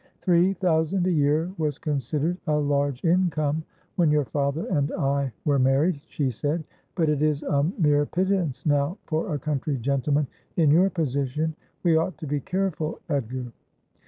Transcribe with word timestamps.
'Three 0.23 0.53
thousand 0.53 1.05
a 1.05 1.11
year 1.11 1.51
was 1.59 1.77
considered 1.77 2.35
a 2.47 2.55
large 2.57 3.05
income 3.05 3.63
when 3.97 4.09
your 4.09 4.25
father 4.25 4.65
and 4.65 4.91
I 4.93 5.31
were 5.45 5.59
married,' 5.59 6.01
she 6.09 6.31
said; 6.31 6.63
'but 6.95 7.07
it 7.07 7.21
is 7.21 7.43
a 7.43 7.63
mere 7.77 8.07
pittance 8.07 8.65
now 8.65 8.97
for 9.05 9.35
a 9.35 9.37
country 9.37 9.77
gentleman 9.77 10.25
in 10.57 10.71
your 10.71 10.89
position. 10.89 11.53
We 11.83 11.97
ought 11.97 12.17
to 12.17 12.25
be 12.25 12.39
careful, 12.39 12.97
Edgar.' 13.09 13.51